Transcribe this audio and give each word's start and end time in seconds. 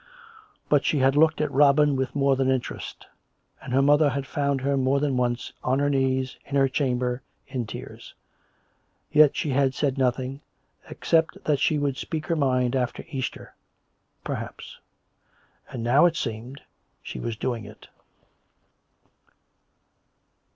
But 0.67 0.83
she 0.83 0.97
had 0.97 1.15
looked 1.15 1.41
at 1.41 1.51
Robin 1.51 1.95
with 1.95 2.15
more 2.15 2.35
tlian 2.35 2.49
interest; 2.51 3.05
and 3.61 3.71
her 3.71 3.83
mother 3.83 4.09
had 4.09 4.25
found 4.25 4.61
her 4.61 4.75
more 4.75 4.99
than 4.99 5.15
once 5.15 5.53
on 5.63 5.77
her 5.77 5.91
knees 5.91 6.37
in 6.47 6.55
her 6.55 6.63
own 6.63 6.69
chamber, 6.71 7.21
in 7.47 7.67
tears. 7.67 8.15
Yet 9.11 9.35
she 9.35 9.51
had 9.51 9.75
said 9.75 9.97
notliing, 9.97 10.39
except 10.89 11.43
that 11.43 11.59
she 11.59 11.77
would 11.77 11.97
speak 11.97 12.25
her 12.25 12.35
mind 12.35 12.75
after 12.75 13.05
Easter, 13.09 13.53
perhaps. 14.23 14.79
And 15.69 15.83
now, 15.83 16.07
it 16.07 16.15
seemed, 16.15 16.61
she 17.03 17.19
was 17.19 17.35
doing 17.37 17.65
it. 17.65 17.87